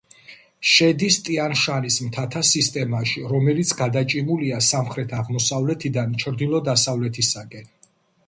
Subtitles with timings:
[0.67, 7.69] შედის ტიან-შანის მთათა სისტემაში, რომელიც გადაჭიმულია სამხრეთ-აღმოსავლეთიდან ჩრდილო-დასავლეთისაკენ.